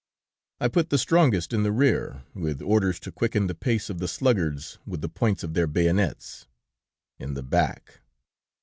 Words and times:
I 0.59 0.67
put 0.67 0.89
the 0.89 0.97
strongest 0.97 1.53
in 1.53 1.61
the 1.61 1.71
rear, 1.71 2.23
with 2.33 2.59
orders 2.59 2.99
to 3.01 3.11
quicken 3.11 3.45
the 3.45 3.53
pace 3.53 3.87
of 3.87 3.99
the 3.99 4.07
sluggards 4.07 4.79
with 4.83 5.01
the 5.01 5.07
points 5.09 5.43
of 5.43 5.53
their 5.53 5.67
bayonets... 5.67 6.47
in 7.19 7.35
the 7.35 7.43
back. 7.43 8.01